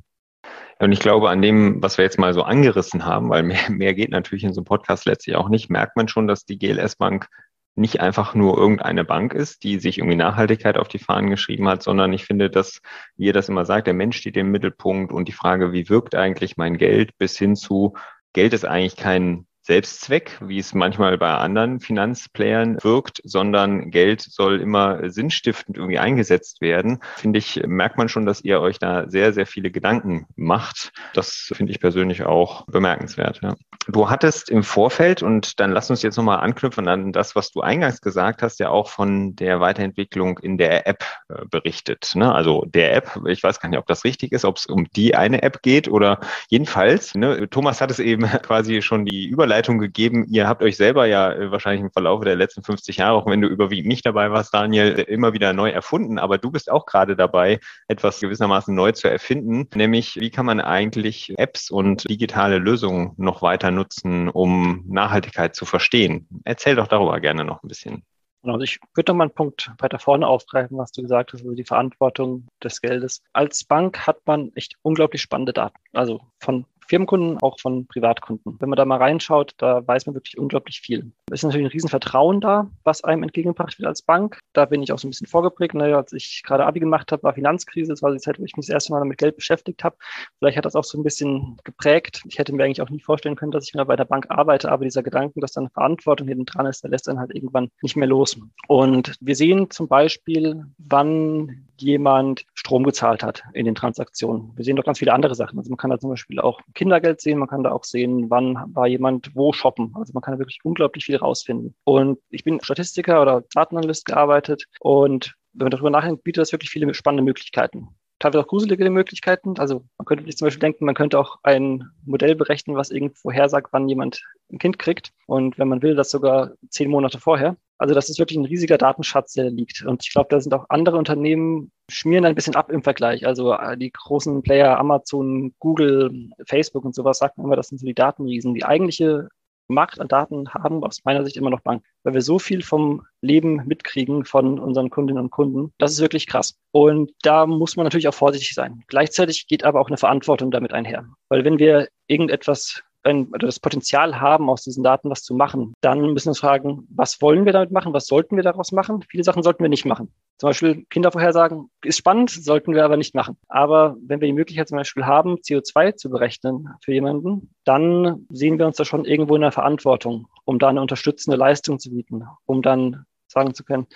[0.79, 3.93] Und ich glaube, an dem, was wir jetzt mal so angerissen haben, weil mehr, mehr
[3.93, 6.95] geht natürlich in so einem Podcast letztlich auch nicht, merkt man schon, dass die GLS
[6.95, 7.27] Bank
[7.75, 11.83] nicht einfach nur irgendeine Bank ist, die sich irgendwie Nachhaltigkeit auf die Fahnen geschrieben hat,
[11.83, 12.81] sondern ich finde, dass,
[13.15, 16.15] wie ihr das immer sagt, der Mensch steht im Mittelpunkt und die Frage, wie wirkt
[16.15, 17.93] eigentlich mein Geld bis hin zu,
[18.33, 24.59] Geld ist eigentlich kein Selbstzweck, wie es manchmal bei anderen Finanzplayern wirkt, sondern Geld soll
[24.59, 26.99] immer sinnstiftend irgendwie eingesetzt werden.
[27.15, 30.91] Finde ich, merkt man schon, dass ihr euch da sehr, sehr viele Gedanken macht.
[31.13, 33.41] Das finde ich persönlich auch bemerkenswert.
[33.43, 33.55] Ja.
[33.87, 37.61] Du hattest im Vorfeld, und dann lass uns jetzt nochmal anknüpfen an das, was du
[37.61, 42.11] eingangs gesagt hast, ja auch von der Weiterentwicklung in der App äh, berichtet.
[42.15, 42.33] Ne?
[42.33, 45.15] Also der App, ich weiß gar nicht, ob das richtig ist, ob es um die
[45.15, 46.19] eine App geht oder
[46.49, 47.47] jedenfalls, ne?
[47.49, 50.25] Thomas hat es eben quasi schon die Überleitung Überleitung gegeben.
[50.29, 53.41] Ihr habt euch selber ja äh, wahrscheinlich im Verlauf der letzten 50 Jahre, auch wenn
[53.41, 56.19] du überwiegend nicht dabei warst, Daniel, äh, immer wieder neu erfunden.
[56.19, 57.59] Aber du bist auch gerade dabei,
[57.89, 59.67] etwas gewissermaßen neu zu erfinden.
[59.75, 65.65] Nämlich, wie kann man eigentlich Apps und digitale Lösungen noch weiter nutzen, um Nachhaltigkeit zu
[65.65, 66.29] verstehen?
[66.45, 68.03] Erzähl doch darüber gerne noch ein bisschen.
[68.43, 71.53] Also ich würde noch mal einen Punkt weiter vorne aufgreifen, was du gesagt hast, also
[71.53, 73.21] die Verantwortung des Geldes.
[73.33, 75.77] Als Bank hat man echt unglaublich spannende Daten.
[75.91, 78.57] Also von Firmenkunden, auch von Privatkunden.
[78.59, 81.11] Wenn man da mal reinschaut, da weiß man wirklich unglaublich viel.
[81.31, 84.39] Es ist natürlich ein Riesenvertrauen da, was einem entgegengebracht wird als Bank.
[84.53, 85.73] Da bin ich auch so ein bisschen vorgeprägt.
[85.73, 87.91] Naja, als ich gerade Abi gemacht habe, war Finanzkrise.
[87.91, 89.95] Das war die Zeit, wo ich mich das erste Mal mit Geld beschäftigt habe.
[90.39, 92.23] Vielleicht hat das auch so ein bisschen geprägt.
[92.27, 94.71] Ich hätte mir eigentlich auch nie vorstellen können, dass ich mal bei der Bank arbeite,
[94.71, 97.95] aber dieser Gedanke, dass dann Verantwortung hinten dran ist, der lässt dann halt irgendwann nicht
[97.95, 98.37] mehr los.
[98.67, 104.51] Und wir sehen zum Beispiel, wann jemand Strom gezahlt hat in den Transaktionen.
[104.55, 105.57] Wir sehen doch ganz viele andere Sachen.
[105.57, 108.55] Also man kann da zum Beispiel auch Kindergeld sehen, man kann da auch sehen, wann
[108.73, 109.93] war jemand wo shoppen.
[109.95, 111.75] Also man kann da wirklich unglaublich viel rausfinden.
[111.83, 116.69] Und ich bin Statistiker oder Datenanalyst gearbeitet und wenn man darüber nachdenkt, bietet das wirklich
[116.69, 117.89] viele spannende Möglichkeiten
[118.21, 119.55] teilweise auch gruselige Möglichkeiten.
[119.57, 123.31] Also man könnte sich zum Beispiel denken, man könnte auch ein Modell berechnen, was irgendwo
[123.31, 125.11] hersagt, wann jemand ein Kind kriegt.
[125.25, 127.57] Und wenn man will, das sogar zehn Monate vorher.
[127.77, 129.83] Also das ist wirklich ein riesiger Datenschatz, der da liegt.
[129.83, 133.25] Und ich glaube, da sind auch andere Unternehmen, schmieren ein bisschen ab im Vergleich.
[133.25, 137.79] Also äh, die großen Player, Amazon, Google, Facebook und sowas, sagt man immer, das sind
[137.79, 138.53] so die Datenriesen.
[138.53, 139.29] Die eigentliche
[139.73, 143.05] Macht an Daten haben aus meiner Sicht immer noch Banken, weil wir so viel vom
[143.21, 145.73] Leben mitkriegen von unseren Kundinnen und Kunden.
[145.77, 146.57] Das ist wirklich krass.
[146.71, 148.83] Und da muss man natürlich auch vorsichtig sein.
[148.87, 151.05] Gleichzeitig geht aber auch eine Verantwortung damit einher.
[151.29, 155.99] Weil wenn wir irgendetwas oder das Potenzial haben, aus diesen Daten was zu machen, dann
[156.13, 159.03] müssen wir uns fragen, was wollen wir damit machen, was sollten wir daraus machen?
[159.09, 160.11] Viele Sachen sollten wir nicht machen.
[160.37, 163.37] Zum Beispiel Kindervorhersagen ist spannend, sollten wir aber nicht machen.
[163.47, 168.57] Aber wenn wir die Möglichkeit zum Beispiel haben, CO2 zu berechnen für jemanden, dann sehen
[168.57, 172.23] wir uns da schon irgendwo in der Verantwortung, um da eine unterstützende Leistung zu bieten,
[172.45, 173.87] um dann sagen zu können,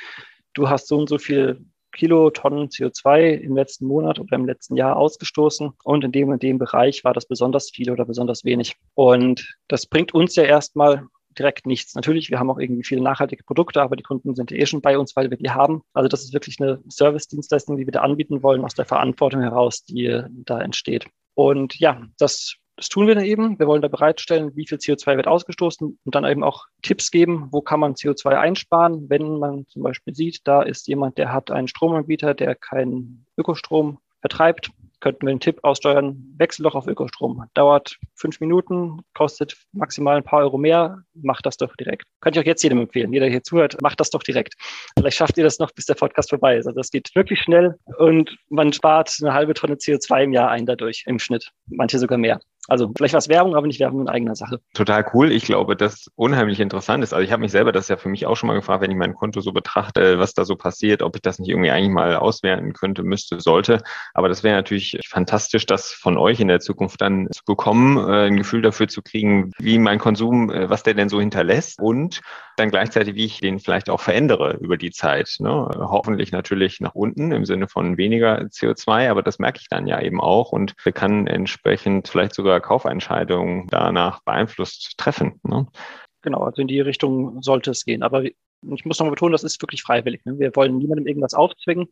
[0.54, 4.97] du hast so und so viel Kilotonnen CO2 im letzten Monat oder im letzten Jahr
[4.97, 8.75] ausgestoßen und in dem und dem Bereich war das besonders viel oder besonders wenig.
[8.93, 11.95] Und das bringt uns ja erstmal direkt nichts.
[11.95, 14.97] Natürlich, wir haben auch irgendwie viele nachhaltige Produkte, aber die Kunden sind eh schon bei
[14.97, 15.81] uns, weil wir die haben.
[15.93, 19.84] Also das ist wirklich eine Service-Dienstleistung, die wir da anbieten wollen, aus der Verantwortung heraus,
[19.84, 21.08] die da entsteht.
[21.34, 23.57] Und ja, das das tun wir dann eben.
[23.59, 27.47] Wir wollen da bereitstellen, wie viel CO2 wird ausgestoßen und dann eben auch Tipps geben,
[27.51, 31.51] wo kann man CO2 einsparen, wenn man zum Beispiel sieht, da ist jemand, der hat
[31.51, 34.71] einen Stromanbieter, der keinen Ökostrom vertreibt
[35.05, 37.45] könnten wir einen Tipp aussteuern, wechsel doch auf Ökostrom.
[37.53, 42.05] Dauert fünf Minuten, kostet maximal ein paar Euro mehr, macht das doch direkt.
[42.21, 43.13] Könnte ich auch jetzt jedem empfehlen.
[43.13, 44.55] Jeder, der hier zuhört, macht das doch direkt.
[44.97, 46.65] Vielleicht schafft ihr das noch, bis der Podcast vorbei ist.
[46.65, 50.65] Also das geht wirklich schnell und man spart eine halbe Tonne CO2 im Jahr ein
[50.65, 51.51] dadurch im Schnitt.
[51.67, 52.39] Manche sogar mehr.
[52.67, 54.60] Also vielleicht war es Werbung, aber nicht Werbung in eigener Sache.
[54.73, 55.32] Total cool.
[55.32, 57.13] Ich glaube, das unheimlich interessant ist.
[57.13, 58.97] Also ich habe mich selber das ja für mich auch schon mal gefragt, wenn ich
[58.97, 62.15] mein Konto so betrachte, was da so passiert, ob ich das nicht irgendwie eigentlich mal
[62.15, 63.84] auswerten könnte, müsste, sollte.
[64.13, 68.28] Aber das wäre natürlich fantastisch, das von euch in der Zukunft dann zu bekommen, äh,
[68.28, 72.21] ein Gefühl dafür zu kriegen, wie mein Konsum, äh, was der denn so hinterlässt und
[72.58, 75.36] dann gleichzeitig, wie ich den vielleicht auch verändere über die Zeit.
[75.39, 75.70] Ne?
[75.76, 80.02] Hoffentlich natürlich nach unten im Sinne von weniger CO2, aber das merke ich dann ja
[80.02, 85.39] eben auch und kann entsprechend vielleicht sogar Kaufentscheidungen danach beeinflusst treffen.
[85.44, 85.68] Ne?
[86.22, 88.04] Genau, also in die Richtung sollte es gehen.
[88.04, 90.26] Aber ich muss nochmal betonen, das ist wirklich freiwillig.
[90.26, 90.39] Ne?
[90.39, 91.88] Wir wollen niemandem irgendwas aufzwingen.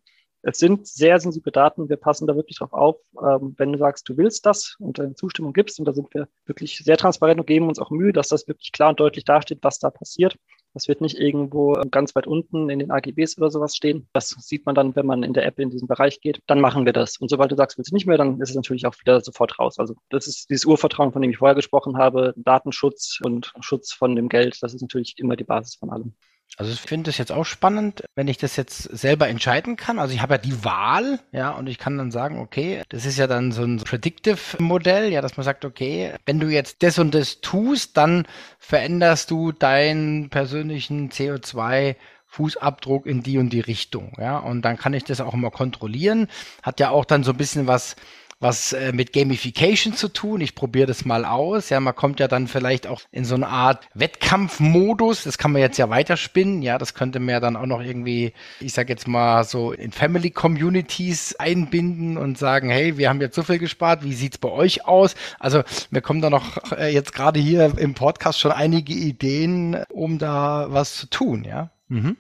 [0.46, 1.88] Es sind sehr sensible Daten.
[1.88, 2.98] Wir passen da wirklich drauf auf.
[3.22, 6.28] Ähm, wenn du sagst, du willst das und deine Zustimmung gibst, und da sind wir
[6.46, 9.60] wirklich sehr transparent und geben uns auch Mühe, dass das wirklich klar und deutlich dasteht,
[9.62, 10.36] was da passiert.
[10.74, 14.10] Das wird nicht irgendwo ganz weit unten in den AGBs oder sowas stehen.
[14.12, 16.42] Das sieht man dann, wenn man in der App in diesen Bereich geht.
[16.48, 17.18] Dann machen wir das.
[17.18, 19.58] Und sobald du sagst, willst du nicht mehr, dann ist es natürlich auch wieder sofort
[19.60, 19.80] raus.
[19.80, 22.34] Also das ist dieses Urvertrauen, von dem ich vorher gesprochen habe.
[22.36, 26.14] Datenschutz und Schutz von dem Geld, das ist natürlich immer die Basis von allem.
[26.58, 29.98] Also ich finde es jetzt auch spannend, wenn ich das jetzt selber entscheiden kann.
[29.98, 33.18] Also ich habe ja die Wahl, ja, und ich kann dann sagen, okay, das ist
[33.18, 37.16] ja dann so ein Predictive-Modell, ja, dass man sagt, okay, wenn du jetzt das und
[37.16, 38.28] das tust, dann
[38.60, 41.96] veränderst du deinen persönlichen CO2
[42.28, 46.28] Fußabdruck in die und die Richtung, ja, und dann kann ich das auch immer kontrollieren.
[46.64, 47.96] Hat ja auch dann so ein bisschen was
[48.44, 50.42] was äh, mit Gamification zu tun.
[50.42, 51.70] Ich probiere das mal aus.
[51.70, 55.24] Ja, man kommt ja dann vielleicht auch in so eine Art Wettkampfmodus.
[55.24, 56.62] Das kann man jetzt ja weiterspinnen.
[56.62, 59.92] Ja, das könnte man ja dann auch noch irgendwie, ich sag jetzt mal so in
[59.92, 64.04] Family Communities einbinden und sagen, hey, wir haben jetzt so viel gespart.
[64.04, 65.16] Wie sieht's bei euch aus?
[65.40, 70.20] Also, mir kommen da noch äh, jetzt gerade hier im Podcast schon einige Ideen, um
[70.20, 71.46] da was zu tun.
[71.46, 71.72] Ja.
[71.88, 72.18] Mhm.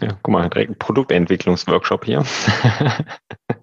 [0.00, 2.24] Ja, guck mal, direkt ein Produktentwicklungsworkshop hier.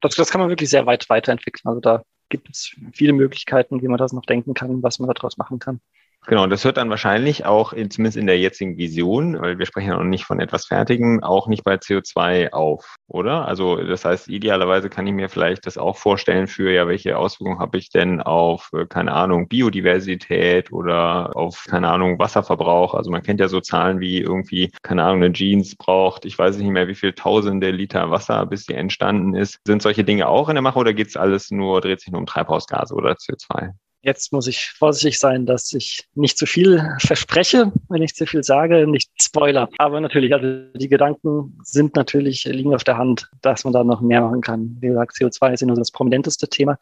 [0.00, 1.68] das, das kann man wirklich sehr weit weiterentwickeln.
[1.68, 5.36] Also da gibt es viele Möglichkeiten, wie man das noch denken kann, was man daraus
[5.38, 5.80] machen kann.
[6.26, 9.88] Genau, das hört dann wahrscheinlich auch, in, zumindest in der jetzigen Vision, weil wir sprechen
[9.88, 13.48] ja noch nicht von etwas Fertigem, auch nicht bei CO2 auf, oder?
[13.48, 17.60] Also das heißt, idealerweise kann ich mir vielleicht das auch vorstellen für, ja, welche Auswirkungen
[17.60, 22.92] habe ich denn auf, äh, keine Ahnung, Biodiversität oder auf, keine Ahnung, Wasserverbrauch.
[22.94, 26.58] Also man kennt ja so Zahlen wie irgendwie, keine Ahnung, eine Jeans braucht, ich weiß
[26.58, 29.60] nicht mehr, wie viel tausende Liter Wasser, bis sie entstanden ist.
[29.66, 32.20] Sind solche Dinge auch in der Mache oder geht es alles nur, dreht sich nur
[32.20, 33.72] um Treibhausgase oder CO2?
[34.02, 38.44] Jetzt muss ich vorsichtig sein, dass ich nicht zu viel verspreche, wenn ich zu viel
[38.44, 39.68] sage, nicht Spoiler.
[39.78, 44.00] Aber natürlich, also die Gedanken sind natürlich, liegen auf der Hand, dass man da noch
[44.00, 44.76] mehr machen kann.
[44.80, 46.78] Wie gesagt, CO2 ist ja nur das prominenteste Thema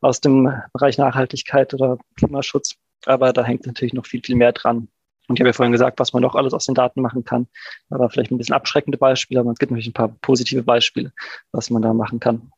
[0.00, 2.76] aus dem Bereich Nachhaltigkeit oder Klimaschutz.
[3.04, 4.88] Aber da hängt natürlich noch viel, viel mehr dran.
[5.26, 7.48] Und ich habe ja vorhin gesagt, was man noch alles aus den Daten machen kann.
[7.88, 11.12] War vielleicht ein bisschen abschreckende Beispiele, aber es gibt natürlich ein paar positive Beispiele,
[11.52, 12.52] was man da machen kann.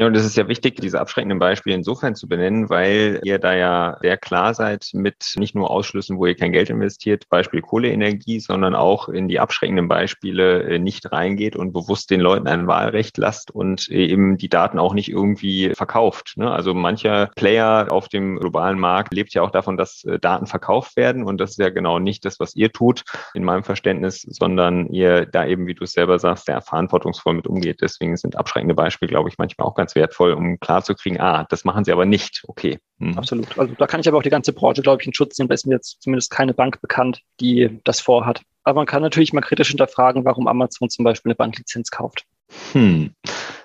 [0.00, 3.52] Ja, und es ist ja wichtig, diese abschreckenden Beispiele insofern zu benennen, weil ihr da
[3.54, 8.40] ja sehr klar seid mit nicht nur Ausschlüssen, wo ihr kein Geld investiert, Beispiel Kohleenergie,
[8.40, 13.18] sondern auch in die abschreckenden Beispiele äh, nicht reingeht und bewusst den Leuten ein Wahlrecht
[13.18, 16.32] lasst und eben die Daten auch nicht irgendwie verkauft.
[16.36, 16.50] Ne?
[16.50, 20.96] Also mancher Player auf dem globalen Markt lebt ja auch davon, dass äh, Daten verkauft
[20.96, 24.86] werden und das ist ja genau nicht das, was ihr tut, in meinem Verständnis, sondern
[24.86, 27.82] ihr da eben, wie du es selber sagst, sehr verantwortungsvoll mit umgeht.
[27.82, 31.64] Deswegen sind abschreckende Beispiele, glaube ich, manchmal auch ganz ganz wertvoll, um klarzukriegen, ah, das
[31.64, 32.42] machen sie aber nicht.
[32.46, 32.78] Okay.
[32.98, 33.18] Mhm.
[33.18, 33.58] Absolut.
[33.58, 35.48] Also da kann ich aber auch die ganze Branche, glaube ich, in Schutz nehmen.
[35.48, 38.42] Da ist mir jetzt zumindest keine Bank bekannt, die das vorhat.
[38.62, 42.24] Aber man kann natürlich mal kritisch hinterfragen, warum Amazon zum Beispiel eine Banklizenz kauft.
[42.72, 43.14] Hm.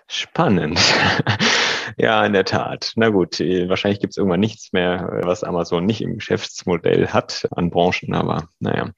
[0.08, 0.80] Spannend.
[1.98, 2.94] ja, in der Tat.
[2.96, 7.48] Na gut, äh, wahrscheinlich gibt es irgendwann nichts mehr, was Amazon nicht im Geschäftsmodell hat
[7.52, 8.92] an Branchen, aber naja.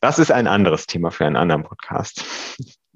[0.00, 2.24] Das ist ein anderes Thema für einen anderen Podcast.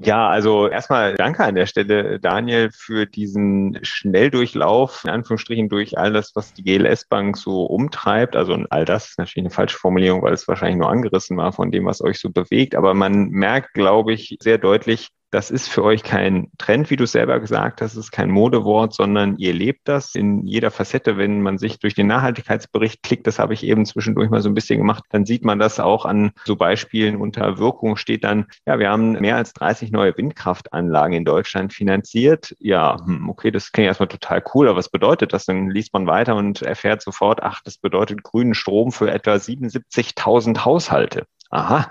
[0.05, 6.13] Ja, also erstmal danke an der Stelle, Daniel, für diesen Schnelldurchlauf, in Anführungsstrichen durch all
[6.13, 8.35] das, was die GLS Bank so umtreibt.
[8.35, 11.71] Also all das ist natürlich eine falsche Formulierung, weil es wahrscheinlich nur angerissen war von
[11.71, 12.75] dem, was euch so bewegt.
[12.75, 17.07] Aber man merkt, glaube ich, sehr deutlich, das ist für euch kein Trend, wie du
[17.07, 21.17] selber gesagt hast, ist kein Modewort, sondern ihr lebt das in jeder Facette.
[21.17, 24.55] Wenn man sich durch den Nachhaltigkeitsbericht klickt, das habe ich eben zwischendurch mal so ein
[24.55, 28.79] bisschen gemacht, dann sieht man das auch an so Beispielen unter Wirkung steht dann, ja,
[28.79, 32.55] wir haben mehr als 30 neue Windkraftanlagen in Deutschland finanziert.
[32.61, 35.47] Ja, hm, okay, das klingt erstmal total cool, aber was bedeutet das?
[35.47, 40.67] Dann liest man weiter und erfährt sofort, ach, das bedeutet grünen Strom für etwa 77.000
[40.67, 41.91] Haushalte aha,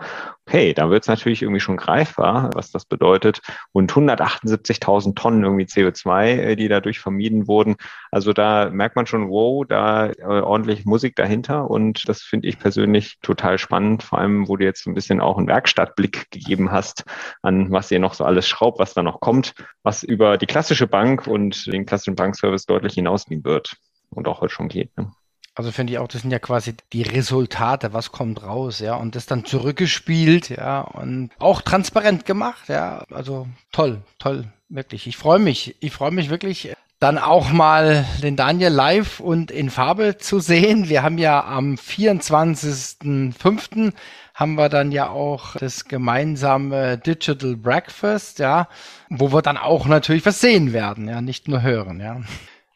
[0.51, 3.39] okay, da wird es natürlich irgendwie schon greifbar, was das bedeutet.
[3.71, 7.77] Und 178.000 Tonnen irgendwie CO2, äh, die dadurch vermieden wurden.
[8.11, 11.69] Also da merkt man schon, wow, da äh, ordentlich Musik dahinter.
[11.69, 15.37] Und das finde ich persönlich total spannend, vor allem, wo du jetzt ein bisschen auch
[15.37, 17.05] einen Werkstattblick gegeben hast,
[17.41, 20.87] an was ihr noch so alles schraubt, was da noch kommt, was über die klassische
[20.87, 23.77] Bank und den klassischen Bankservice deutlich hinausgehen wird
[24.09, 24.97] und auch heute schon geht.
[24.97, 25.13] Ne?
[25.61, 29.13] Also finde ich auch, das sind ja quasi die Resultate, was kommt raus, ja, und
[29.13, 33.03] das dann zurückgespielt, ja, und auch transparent gemacht, ja.
[33.11, 35.05] Also toll, toll, wirklich.
[35.05, 39.69] Ich freue mich, ich freue mich wirklich, dann auch mal den Daniel live und in
[39.69, 40.89] Farbe zu sehen.
[40.89, 43.93] Wir haben ja am 24.05.
[44.33, 48.67] haben wir dann ja auch das gemeinsame Digital Breakfast, ja,
[49.09, 52.19] wo wir dann auch natürlich was sehen werden, ja, nicht nur hören, ja.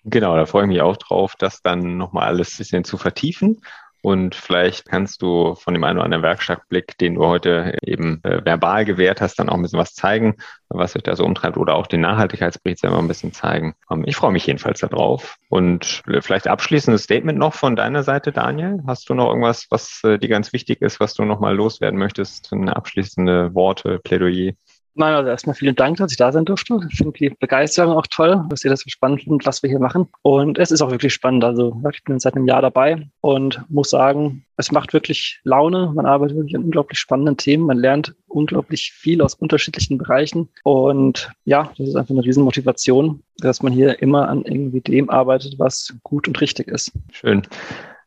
[0.08, 3.62] Genau, da freue ich mich auch drauf, das dann nochmal alles ein bisschen zu vertiefen.
[4.04, 8.46] Und vielleicht kannst du von dem einen oder anderen Werkstattblick, den du heute eben äh,
[8.46, 10.36] verbal gewährt hast, dann auch ein bisschen was zeigen,
[10.70, 13.74] was euch da so umtreibt oder auch den Nachhaltigkeitsbericht selber ein bisschen zeigen.
[13.90, 15.38] Ähm, ich freue mich jedenfalls darauf.
[15.50, 18.84] Und vielleicht abschließendes Statement noch von deiner Seite, Daniel.
[18.86, 22.54] Hast du noch irgendwas, was äh, dir ganz wichtig ist, was du nochmal loswerden möchtest?
[22.54, 24.54] Eine abschließende Worte, Plädoyer?
[24.98, 26.80] Nein, also erstmal vielen Dank, dass ich da sein durfte.
[26.90, 29.80] Ich finde die Begeisterung auch toll, dass ihr das so spannend findet, was wir hier
[29.80, 30.08] machen.
[30.22, 31.44] Und es ist auch wirklich spannend.
[31.44, 35.92] Also ich bin seit einem Jahr dabei und muss sagen, es macht wirklich Laune.
[35.94, 37.66] Man arbeitet wirklich an unglaublich spannenden Themen.
[37.66, 40.48] Man lernt unglaublich viel aus unterschiedlichen Bereichen.
[40.64, 45.60] Und ja, das ist einfach eine Riesenmotivation, dass man hier immer an irgendwie dem arbeitet,
[45.60, 46.94] was gut und richtig ist.
[47.12, 47.42] Schön.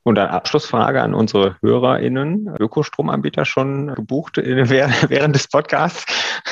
[0.03, 2.55] Und eine Abschlussfrage an unsere HörerInnen.
[2.59, 6.07] Ökostromanbieter schon gebucht während des Podcasts?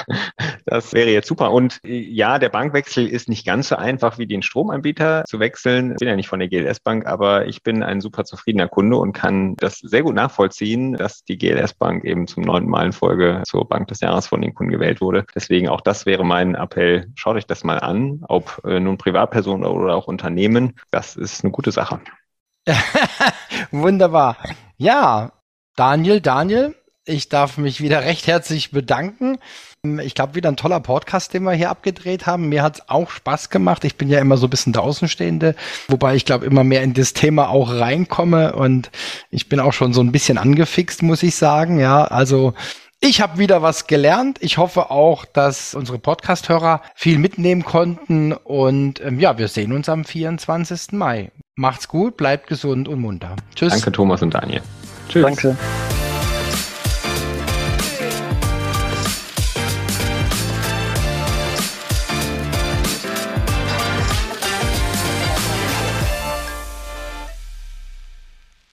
[0.68, 1.52] Das wäre jetzt super.
[1.52, 5.92] Und ja, der Bankwechsel ist nicht ganz so einfach wie den Stromanbieter zu wechseln.
[5.92, 8.96] Ich bin ja nicht von der GLS Bank, aber ich bin ein super zufriedener Kunde
[8.96, 12.92] und kann das sehr gut nachvollziehen, dass die GLS Bank eben zum neunten Mal in
[12.92, 15.24] Folge zur Bank des Jahres von den Kunden gewählt wurde.
[15.34, 17.12] Deswegen auch das wäre mein Appell.
[17.14, 20.74] Schaut euch das mal an, ob äh, nun Privatpersonen oder auch Unternehmen.
[20.90, 22.00] Das ist eine gute Sache.
[23.70, 24.36] Wunderbar.
[24.76, 25.32] Ja,
[25.76, 26.74] Daniel, Daniel,
[27.04, 29.38] ich darf mich wieder recht herzlich bedanken.
[30.02, 32.48] Ich glaube, wieder ein toller Podcast, den wir hier abgedreht haben.
[32.48, 33.84] Mir hat es auch Spaß gemacht.
[33.84, 35.54] Ich bin ja immer so ein bisschen der Außenstehende,
[35.86, 38.90] wobei ich glaube, immer mehr in das Thema auch reinkomme und
[39.30, 41.78] ich bin auch schon so ein bisschen angefixt, muss ich sagen.
[41.78, 42.54] Ja, also
[43.00, 44.38] ich habe wieder was gelernt.
[44.40, 48.32] Ich hoffe auch, dass unsere Podcast-Hörer viel mitnehmen konnten.
[48.32, 50.92] Und ähm, ja, wir sehen uns am 24.
[50.92, 51.30] Mai.
[51.58, 53.34] Macht's gut, bleibt gesund und munter.
[53.54, 53.72] Tschüss.
[53.72, 54.60] Danke, Thomas und Daniel.
[55.08, 55.22] Tschüss.
[55.22, 55.56] Danke.